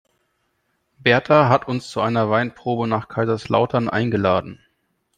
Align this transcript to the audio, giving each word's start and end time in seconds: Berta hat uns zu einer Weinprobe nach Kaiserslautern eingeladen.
Berta 0.97 1.47
hat 1.47 1.67
uns 1.67 1.89
zu 1.91 2.01
einer 2.01 2.27
Weinprobe 2.31 2.87
nach 2.87 3.07
Kaiserslautern 3.07 3.87
eingeladen. 3.87 4.59